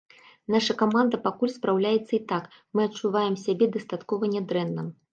Наша 0.53 0.75
каманда 0.79 1.19
пакуль 1.27 1.53
спраўляецца 1.59 2.09
і 2.21 2.21
так, 2.33 2.49
мы 2.75 2.79
адчуваем 2.89 3.39
сябе 3.45 3.73
дастаткова 3.81 4.35
нядрэнна. 4.37 4.93